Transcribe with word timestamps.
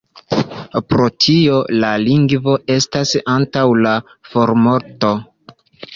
Pro 0.93 1.09
tio 1.25 1.59
la 1.83 1.91
lingvo 2.05 2.55
estas 2.77 3.13
antaŭ 3.37 3.67
la 3.89 3.95
formorto. 4.33 5.13